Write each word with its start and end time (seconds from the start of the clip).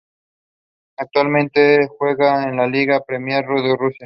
Actualmente 0.97 1.87
juega 1.99 2.49
en 2.49 2.55
la 2.57 2.65
Liga 2.65 3.01
Premier 3.01 3.45
de 3.45 3.77
Rusia. 3.77 3.99